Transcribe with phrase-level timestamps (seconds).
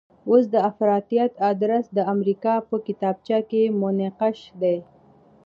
[0.29, 4.77] اوس د افراطیت ادرس د امریکا په کتابچه کې منقش دی.